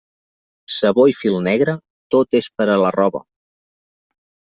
Sabó 0.75 1.03
i 1.09 1.13
fil 1.17 1.35
negre, 1.47 1.75
tot 2.15 2.39
és 2.39 2.47
per 2.61 2.67
a 2.77 2.79
la 2.85 2.91
roba. 2.97 3.23